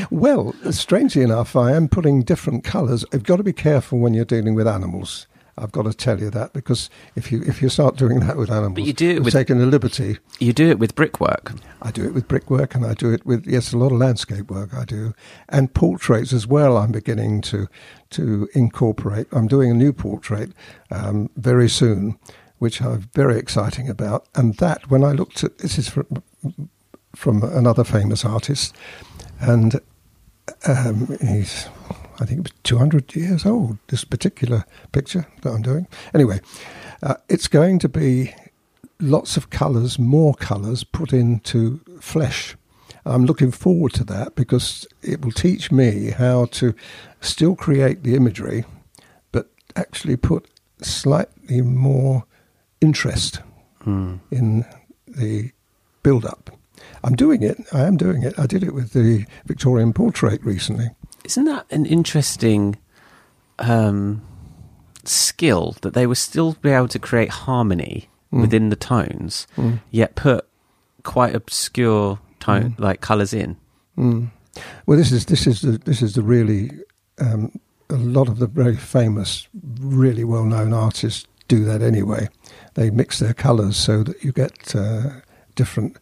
Well, 0.10 0.54
strangely 0.72 1.22
enough, 1.24 1.56
I 1.56 1.72
am 1.72 1.88
putting 1.90 2.22
different 2.22 2.64
colours. 2.64 3.04
You've 3.12 3.24
got 3.24 3.38
to 3.38 3.44
be 3.44 3.54
careful 3.54 4.00
when 4.00 4.14
you're 4.14 4.26
dealing 4.26 4.56
with 4.56 4.68
animals. 4.68 5.28
I've 5.58 5.72
got 5.72 5.84
to 5.84 5.94
tell 5.94 6.20
you 6.20 6.30
that 6.32 6.52
because 6.52 6.90
if 7.16 7.32
you 7.32 7.42
if 7.44 7.62
you 7.62 7.70
start 7.70 7.96
doing 7.96 8.20
that 8.22 8.36
with 8.36 8.52
animals, 8.52 8.86
you 8.86 8.94
do 8.94 9.10
it 9.10 9.24
with- 9.24 9.34
taken 9.34 9.62
a 9.62 9.66
liberty. 9.66 10.18
You 10.40 10.52
do 10.52 10.70
it 10.70 10.80
with 10.80 10.96
brickwork. 10.96 11.54
I 11.82 11.92
do 11.92 12.04
it 12.04 12.14
with 12.14 12.28
brickwork 12.28 12.76
and 12.76 12.86
I 12.86 12.94
do 12.94 13.14
it 13.14 13.26
with 13.26 13.48
yes, 13.48 13.72
a 13.72 13.78
lot 13.78 13.92
of 13.92 13.98
landscape 14.00 14.52
work 14.52 14.74
I 14.74 14.84
do, 14.84 15.14
and 15.48 15.74
portraits 15.74 16.34
as 16.34 16.46
well. 16.46 16.78
I'm 16.78 16.92
beginning 16.92 17.42
to 17.44 17.68
to 18.12 18.50
incorporate. 18.54 19.28
I'm 19.32 19.48
doing 19.48 19.72
a 19.72 19.74
new 19.74 19.94
portrait 19.94 20.52
um, 20.92 21.30
very 21.38 21.70
soon, 21.70 22.18
which 22.60 22.82
I'm 22.82 23.10
very 23.14 23.38
exciting 23.38 23.90
about. 23.90 24.28
And 24.36 24.56
that, 24.56 24.90
when 24.90 25.04
I 25.04 25.12
looked 25.12 25.44
at 25.44 25.60
this, 25.60 25.78
is 25.78 25.88
from, 25.90 26.24
from 27.16 27.44
another 27.44 27.84
famous 27.84 28.26
artist, 28.26 28.76
and 29.40 29.80
um, 30.68 31.18
he's 31.22 31.68
I 32.20 32.26
think 32.26 32.40
it 32.40 32.44
was 32.44 32.54
200 32.64 33.16
years 33.16 33.46
old. 33.46 33.78
This 33.88 34.04
particular 34.04 34.66
picture 34.92 35.28
that 35.42 35.52
I'm 35.52 35.62
doing. 35.62 35.88
Anyway, 36.14 36.40
uh, 37.04 37.16
it's 37.30 37.48
going 37.48 37.80
to 37.80 37.90
be 37.90 38.34
lots 39.00 39.36
of 39.38 39.50
colours, 39.50 40.00
more 40.00 40.34
colours 40.34 40.84
put 40.84 41.12
into 41.12 41.80
flesh. 42.00 42.56
I'm 43.06 43.26
looking 43.26 43.52
forward 43.52 43.94
to 43.96 44.04
that 44.06 44.36
because 44.36 44.88
it 45.04 45.24
will 45.24 45.32
teach 45.32 45.72
me 45.72 46.12
how 46.12 46.46
to 46.46 46.74
still 47.22 47.56
create 47.56 48.04
the 48.04 48.16
imagery, 48.16 48.66
but 49.32 49.50
actually 49.76 50.16
put 50.16 50.48
slightly 50.82 51.62
more 51.62 52.24
interest 52.82 53.42
Hmm. 53.84 54.16
in 54.32 54.66
the 55.08 55.52
build 56.02 56.26
up. 56.26 56.50
I'm 57.04 57.16
doing 57.16 57.44
it. 57.44 57.58
I 57.72 57.82
am 57.84 57.98
doing 57.98 58.24
it. 58.24 58.38
I 58.40 58.48
did 58.48 58.64
it 58.64 58.74
with 58.74 58.94
the 58.94 59.26
Victorian 59.46 59.94
portrait 59.94 60.44
recently. 60.44 60.88
Isn't 61.26 61.46
that 61.46 61.66
an 61.72 61.86
interesting 61.86 62.78
um, 63.60 64.22
skill 65.04 65.76
that 65.82 65.94
they 65.94 66.08
will 66.08 66.16
still 66.16 66.54
be 66.62 66.70
able 66.72 66.88
to 66.90 67.00
create 67.00 67.30
harmony 67.30 68.10
Mm. 68.34 68.42
within 68.42 68.70
the 68.70 68.76
tones, 68.76 69.46
Mm. 69.56 69.80
yet 69.92 70.16
put 70.16 70.46
quite 71.04 71.36
obscure 71.36 72.20
tone 72.40 72.76
like 72.80 73.00
colours 73.00 73.34
in? 73.34 73.56
Mm. 73.98 74.30
Well, 74.86 74.98
this 74.98 75.12
is 75.12 75.26
this 75.26 75.46
is 75.48 75.62
the 75.62 75.78
this 75.78 76.02
is 76.02 76.14
the 76.14 76.22
really 76.24 76.72
um, 77.22 77.52
a 77.90 77.96
lot 77.96 78.28
of 78.28 78.40
the 78.40 78.48
very 78.48 78.76
famous, 78.76 79.48
really 79.80 80.24
well 80.24 80.44
known 80.44 80.74
artists 80.74 81.28
do 81.48 81.64
that 81.66 81.82
anyway. 81.82 82.28
They 82.74 82.90
mix 82.90 83.20
their 83.20 83.34
colours 83.34 83.78
so 83.78 84.04
that 84.04 84.24
you 84.24 84.32
get 84.32 84.76
uh, 84.76 85.22
different 85.56 85.98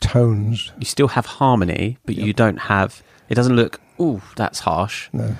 tones. 0.00 0.72
You 0.78 0.86
still 0.86 1.08
have 1.08 1.26
harmony, 1.26 1.98
but 2.06 2.14
you 2.14 2.32
don't 2.32 2.58
have. 2.60 3.02
It 3.28 3.34
doesn't 3.34 3.56
look. 3.56 3.80
Ooh, 4.00 4.20
that's 4.36 4.60
harsh. 4.60 5.08
No, 5.12 5.36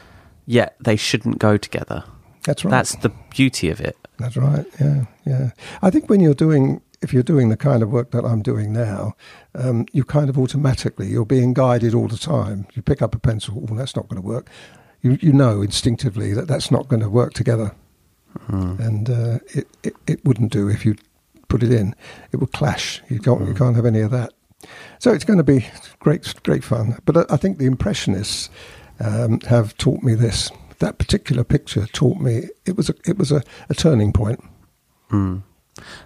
Yet 0.46 0.76
they 0.80 0.96
shouldn't 0.96 1.38
go 1.38 1.56
together. 1.56 2.04
that's 2.44 2.64
right. 2.64 2.70
That's 2.70 2.94
the 2.96 3.10
beauty 3.30 3.68
of 3.70 3.80
it. 3.80 3.96
That's 4.18 4.36
right. 4.36 4.64
Yeah, 4.80 5.04
yeah. 5.26 5.50
I 5.82 5.90
think 5.90 6.08
when 6.08 6.20
you're 6.20 6.34
doing, 6.34 6.80
if 7.02 7.12
you're 7.12 7.22
doing 7.24 7.48
the 7.48 7.56
kind 7.56 7.82
of 7.82 7.90
work 7.90 8.12
that 8.12 8.24
I'm 8.24 8.42
doing 8.42 8.72
now, 8.72 9.14
um, 9.54 9.86
you 9.92 10.04
kind 10.04 10.30
of 10.30 10.38
automatically 10.38 11.08
you're 11.08 11.26
being 11.26 11.52
guided 11.52 11.94
all 11.94 12.08
the 12.08 12.16
time. 12.16 12.66
You 12.74 12.82
pick 12.82 13.02
up 13.02 13.14
a 13.14 13.18
pencil, 13.18 13.66
oh, 13.70 13.74
that's 13.74 13.96
not 13.96 14.08
going 14.08 14.22
to 14.22 14.26
work. 14.26 14.48
You 15.02 15.18
you 15.20 15.32
know 15.32 15.60
instinctively 15.62 16.32
that 16.32 16.48
that's 16.48 16.70
not 16.70 16.88
going 16.88 17.02
to 17.02 17.10
work 17.10 17.34
together, 17.34 17.74
and 18.48 19.10
uh, 19.10 19.38
it, 19.54 19.66
it 19.82 19.94
it 20.06 20.24
wouldn't 20.24 20.52
do 20.52 20.68
if 20.68 20.84
you 20.86 20.94
put 21.48 21.62
it 21.62 21.70
in. 21.72 21.94
It 22.32 22.36
would 22.38 22.52
clash. 22.52 23.02
You 23.10 23.18
can't 23.20 23.46
you 23.46 23.54
can't 23.54 23.76
have 23.76 23.86
any 23.86 24.00
of 24.00 24.10
that. 24.12 24.32
So 24.98 25.12
it's 25.12 25.24
going 25.24 25.38
to 25.38 25.44
be 25.44 25.66
great 26.00 26.34
great 26.42 26.64
fun. 26.64 26.98
But 27.04 27.30
I, 27.30 27.36
think 27.36 27.58
the 27.58 27.66
impressionists 27.66 28.50
um, 29.00 29.40
have 29.40 29.76
taught 29.76 30.02
me 30.02 30.14
this. 30.14 30.50
That 30.78 30.98
particular 30.98 31.42
picture 31.44 31.86
taught 31.86 32.18
me 32.18 32.48
it 32.66 32.76
was 32.76 32.90
a 32.90 32.94
it 33.06 33.16
was 33.18 33.32
a, 33.32 33.42
a 33.68 33.74
turning 33.74 34.12
point. 34.12 34.42
Mm. 35.10 35.42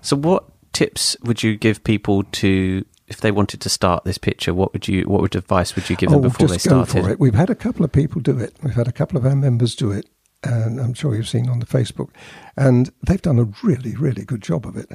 So, 0.00 0.16
what 0.16 0.44
tips 0.72 1.16
would 1.22 1.42
you 1.42 1.56
give 1.56 1.82
people 1.84 2.22
to 2.24 2.84
if 3.08 3.20
they 3.20 3.32
wanted 3.32 3.60
to 3.62 3.68
start 3.68 4.04
this 4.04 4.18
picture? 4.18 4.54
What 4.54 4.72
would 4.72 4.86
you? 4.86 5.02
What 5.04 5.20
would 5.22 5.34
advice 5.34 5.74
would 5.74 5.90
you 5.90 5.96
give 5.96 6.10
them 6.10 6.20
before 6.20 6.46
they 6.46 6.54
Oh, 6.54 6.56
just 6.56 6.68
go 6.68 6.84
started? 6.84 7.04
for 7.04 7.10
it. 7.10 7.20
We've 7.20 7.34
had 7.34 7.50
a 7.50 7.54
couple 7.56 7.84
of 7.84 7.92
people 7.92 8.20
do 8.20 8.38
it. 8.38 8.54
We've 8.62 8.74
had 8.74 8.88
a 8.88 8.92
couple 8.92 9.18
of 9.18 9.26
our 9.26 9.34
members 9.34 9.74
do 9.74 9.90
it, 9.90 10.06
and 10.44 10.80
I'm 10.80 10.94
sure 10.94 11.14
you've 11.16 11.28
seen 11.28 11.48
on 11.48 11.58
the 11.58 11.66
Facebook, 11.66 12.10
and 12.56 12.92
they've 13.04 13.20
done 13.20 13.38
a 13.40 13.48
really, 13.64 13.96
really 13.96 14.24
good 14.24 14.42
job 14.42 14.66
of 14.66 14.76
it. 14.76 14.88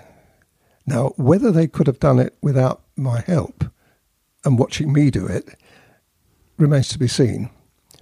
Now, 0.86 1.14
whether 1.18 1.52
they 1.52 1.68
could 1.68 1.88
have 1.88 2.00
done 2.00 2.20
it 2.20 2.38
without 2.42 2.84
my 2.96 3.22
help 3.22 3.66
and 4.44 4.60
watching 4.60 4.94
me 4.94 5.10
do 5.10 5.26
it 5.26 5.56
remains 6.58 6.90
to 6.90 7.00
be 7.00 7.08
seen. 7.08 7.50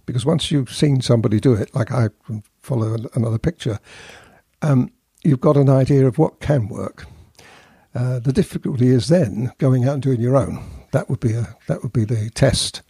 Because 0.06 0.25
once 0.25 0.52
you've 0.52 0.74
seen 0.74 1.02
somebody 1.02 1.40
do 1.40 1.54
it, 1.54 1.74
like 1.74 1.92
I 1.92 2.10
follow 2.62 2.98
another 3.16 3.38
picture, 3.38 3.80
um, 4.62 4.92
you've 5.24 5.40
got 5.40 5.56
an 5.56 5.70
idea 5.70 6.06
of 6.06 6.18
what 6.18 6.42
can 6.42 6.68
work. 6.68 7.06
Uh, 7.96 8.20
the 8.20 8.34
difficulty 8.34 8.90
is 8.90 9.08
then 9.08 9.54
going 9.60 9.88
out 9.88 9.94
and 9.94 10.04
doing 10.04 10.20
your 10.20 10.36
own. 10.36 10.63
That 10.92 11.10
would 11.10 11.20
be 11.20 11.34
a 11.34 11.56
that 11.68 11.84
would 11.84 11.94
be 11.94 12.06
the 12.06 12.30
test. 12.32 12.82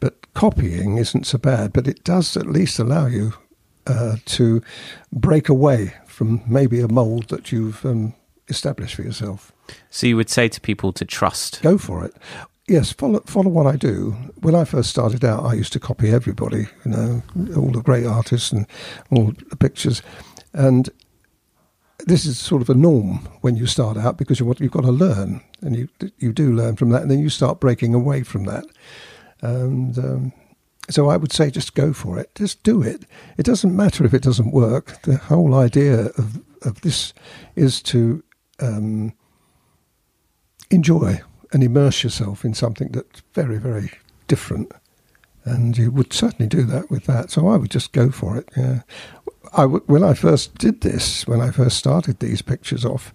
But 0.00 0.32
copying 0.34 0.98
isn't 0.98 1.26
so 1.26 1.38
bad, 1.38 1.72
but 1.72 1.88
it 1.88 2.04
does 2.04 2.36
at 2.36 2.46
least 2.46 2.78
allow 2.78 3.06
you 3.06 3.32
uh, 3.86 4.16
to 4.26 4.60
break 5.12 5.48
away 5.48 5.94
from 6.06 6.42
maybe 6.46 6.80
a 6.80 6.88
mould 6.88 7.28
that 7.28 7.52
you've 7.52 7.84
um, 7.86 8.14
established 8.48 8.94
for 8.94 9.02
yourself. 9.02 9.52
So, 9.90 10.06
you 10.06 10.16
would 10.16 10.30
say 10.30 10.48
to 10.48 10.60
people 10.60 10.92
to 10.92 11.04
trust. 11.04 11.62
Go 11.62 11.78
for 11.78 12.04
it. 12.04 12.14
Yes, 12.66 12.92
follow 12.92 13.20
follow 13.26 13.50
what 13.50 13.66
I 13.66 13.76
do. 13.76 14.12
When 14.40 14.54
I 14.54 14.64
first 14.64 14.88
started 14.88 15.22
out, 15.22 15.44
I 15.44 15.52
used 15.52 15.72
to 15.74 15.80
copy 15.80 16.10
everybody, 16.10 16.66
you 16.84 16.90
know, 16.90 17.22
all 17.56 17.70
the 17.70 17.82
great 17.82 18.06
artists 18.06 18.52
and 18.52 18.66
all 19.10 19.32
the 19.50 19.56
pictures, 19.56 20.00
and 20.54 20.88
this 22.06 22.24
is 22.24 22.38
sort 22.38 22.62
of 22.62 22.70
a 22.70 22.74
norm 22.74 23.28
when 23.42 23.54
you 23.54 23.66
start 23.66 23.98
out 23.98 24.16
because 24.16 24.40
you 24.40 24.54
you've 24.58 24.72
got 24.72 24.84
to 24.84 24.90
learn, 24.90 25.42
and 25.60 25.76
you 25.76 25.88
you 26.18 26.32
do 26.32 26.54
learn 26.54 26.76
from 26.76 26.88
that, 26.88 27.02
and 27.02 27.10
then 27.10 27.18
you 27.18 27.28
start 27.28 27.60
breaking 27.60 27.94
away 27.94 28.22
from 28.22 28.44
that, 28.44 28.64
and. 29.42 29.98
Um, 29.98 30.32
so 30.90 31.08
I 31.08 31.16
would 31.16 31.32
say 31.32 31.50
just 31.50 31.74
go 31.74 31.94
for 31.94 32.18
it. 32.18 32.34
Just 32.34 32.62
do 32.62 32.82
it. 32.82 33.06
It 33.38 33.46
doesn't 33.46 33.74
matter 33.74 34.04
if 34.04 34.12
it 34.12 34.22
doesn't 34.22 34.52
work. 34.52 35.00
The 35.04 35.16
whole 35.16 35.54
idea 35.54 36.08
of, 36.18 36.42
of 36.60 36.82
this 36.82 37.14
is 37.56 37.80
to 37.84 38.22
um, 38.60 39.12
enjoy 40.70 41.20
and 41.52 41.62
immerse 41.62 42.02
yourself 42.02 42.44
in 42.44 42.54
something 42.54 42.88
that's 42.88 43.22
very, 43.32 43.58
very 43.58 43.92
different. 44.28 44.72
And 45.44 45.76
you 45.76 45.90
would 45.90 46.12
certainly 46.12 46.48
do 46.48 46.62
that 46.64 46.90
with 46.90 47.04
that. 47.04 47.30
So 47.30 47.48
I 47.48 47.56
would 47.56 47.70
just 47.70 47.92
go 47.92 48.10
for 48.10 48.36
it. 48.36 48.48
Yeah. 48.56 48.80
I 49.52 49.62
w- 49.62 49.84
when 49.86 50.02
I 50.02 50.14
first 50.14 50.56
did 50.56 50.80
this, 50.80 51.26
when 51.26 51.40
I 51.40 51.50
first 51.50 51.76
started 51.76 52.18
these 52.18 52.42
pictures 52.42 52.84
off, 52.84 53.12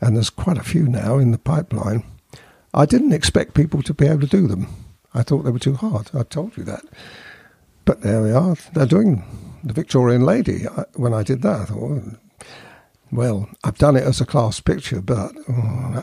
and 0.00 0.16
there's 0.16 0.30
quite 0.30 0.58
a 0.58 0.62
few 0.62 0.84
now 0.86 1.18
in 1.18 1.32
the 1.32 1.38
pipeline, 1.38 2.04
I 2.72 2.86
didn't 2.86 3.12
expect 3.12 3.54
people 3.54 3.82
to 3.82 3.94
be 3.94 4.06
able 4.06 4.20
to 4.20 4.26
do 4.26 4.46
them. 4.46 4.68
I 5.12 5.22
thought 5.22 5.42
they 5.42 5.50
were 5.50 5.58
too 5.58 5.74
hard. 5.74 6.10
I 6.14 6.22
told 6.22 6.56
you 6.56 6.64
that. 6.64 6.84
But 7.84 8.00
there 8.02 8.22
we 8.22 8.30
are. 8.30 8.56
They're 8.72 8.86
doing 8.86 9.24
the 9.62 9.72
Victorian 9.72 10.24
lady. 10.24 10.64
When 10.94 11.12
I 11.14 11.22
did 11.22 11.42
that, 11.42 11.60
I 11.60 11.64
thought, 11.66 11.80
well, 11.80 12.02
I've 13.12 13.78
done 13.78 13.96
it 13.96 14.04
as 14.04 14.20
a 14.20 14.26
class 14.26 14.60
picture, 14.60 15.00
but 15.00 15.32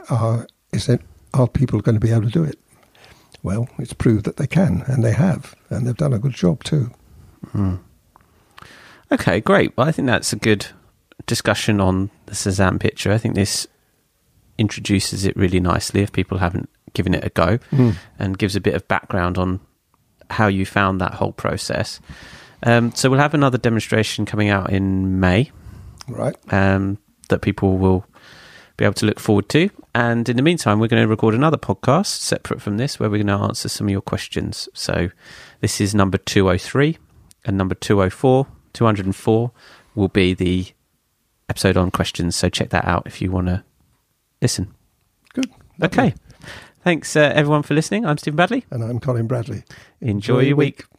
uh, 0.09 0.43
is 0.71 0.87
it, 0.89 1.01
are 1.33 1.47
people 1.47 1.81
going 1.81 1.95
to 1.95 2.05
be 2.05 2.11
able 2.11 2.23
to 2.23 2.29
do 2.29 2.43
it? 2.43 2.57
Well, 3.43 3.67
it's 3.79 3.93
proved 3.93 4.25
that 4.25 4.37
they 4.37 4.47
can, 4.47 4.83
and 4.87 5.03
they 5.03 5.13
have, 5.13 5.55
and 5.69 5.85
they've 5.85 5.97
done 5.97 6.13
a 6.13 6.19
good 6.19 6.33
job 6.33 6.63
too. 6.63 6.91
Mm. 7.53 7.79
Okay, 9.11 9.41
great. 9.41 9.75
Well, 9.75 9.87
I 9.87 9.91
think 9.91 10.05
that's 10.05 10.31
a 10.31 10.37
good 10.37 10.67
discussion 11.25 11.81
on 11.81 12.11
the 12.27 12.35
Cezanne 12.35 12.79
picture. 12.79 13.11
I 13.11 13.17
think 13.17 13.35
this 13.35 13.67
introduces 14.57 15.25
it 15.25 15.35
really 15.35 15.59
nicely 15.59 16.01
if 16.01 16.11
people 16.11 16.37
haven't 16.37 16.69
given 16.93 17.13
it 17.13 17.25
a 17.25 17.29
go 17.29 17.57
mm. 17.71 17.95
and 18.19 18.37
gives 18.37 18.55
a 18.55 18.61
bit 18.61 18.75
of 18.75 18.87
background 18.87 19.37
on 19.37 19.59
how 20.29 20.47
you 20.47 20.65
found 20.65 21.01
that 21.01 21.15
whole 21.15 21.31
process. 21.31 21.99
Um, 22.63 22.93
so 22.93 23.09
we'll 23.09 23.19
have 23.19 23.33
another 23.33 23.57
demonstration 23.57 24.25
coming 24.25 24.49
out 24.49 24.71
in 24.71 25.19
May, 25.19 25.51
right? 26.07 26.35
Um, 26.53 26.97
that 27.29 27.41
people 27.41 27.77
will 27.77 28.05
be 28.77 28.85
able 28.85 28.93
to 28.95 29.05
look 29.05 29.19
forward 29.19 29.49
to. 29.49 29.69
And 29.93 30.27
in 30.29 30.37
the 30.37 30.41
meantime, 30.41 30.79
we're 30.79 30.87
going 30.87 31.03
to 31.03 31.07
record 31.07 31.33
another 31.33 31.57
podcast 31.57 32.07
separate 32.07 32.61
from 32.61 32.77
this, 32.77 32.99
where 32.99 33.09
we're 33.09 33.23
going 33.23 33.39
to 33.39 33.45
answer 33.45 33.69
some 33.69 33.87
of 33.87 33.91
your 33.91 34.01
questions. 34.01 34.69
So 34.73 35.09
this 35.59 35.81
is 35.81 35.93
number 35.93 36.17
two 36.17 36.45
hundred 36.45 36.61
three, 36.61 36.97
and 37.45 37.57
number 37.57 37.75
two 37.75 37.97
hundred 37.97 38.11
four, 38.11 38.47
two 38.73 38.85
hundred 38.85 39.05
and 39.05 39.15
four 39.15 39.51
will 39.95 40.07
be 40.07 40.33
the 40.33 40.67
episode 41.49 41.75
on 41.75 41.91
questions. 41.91 42.35
So 42.35 42.47
check 42.49 42.69
that 42.69 42.85
out 42.85 43.03
if 43.05 43.21
you 43.21 43.31
want 43.31 43.47
to 43.47 43.63
listen. 44.41 44.73
Good. 45.33 45.49
Okay. 45.83 46.13
Thanks, 46.83 47.15
uh, 47.15 47.31
everyone, 47.35 47.61
for 47.61 47.75
listening. 47.75 48.05
I'm 48.07 48.17
Stephen 48.17 48.35
Bradley. 48.37 48.65
And 48.71 48.83
I'm 48.83 48.99
Colin 48.99 49.27
Bradley. 49.27 49.63
Enjoy, 49.99 50.09
Enjoy 50.09 50.39
your 50.39 50.55
week. 50.55 50.77
week. 50.79 50.90